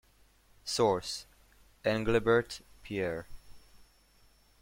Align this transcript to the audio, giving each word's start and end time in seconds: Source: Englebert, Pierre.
Source: 0.65 1.27
Englebert, 1.85 2.61
Pierre. 2.81 3.27